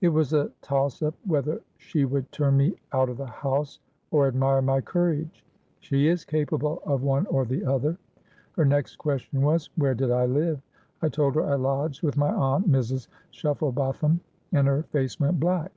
[0.00, 3.78] 'It was a toss up whether she would turn me out of the house
[4.10, 5.44] or admire my courage:
[5.78, 7.96] she is capable of one or the other.
[8.54, 10.60] Her next question was, where did I live?
[11.02, 13.06] I told her I lodged with my aunt, Mrs.
[13.30, 14.18] Shufflebotham;
[14.50, 15.70] and her face went black.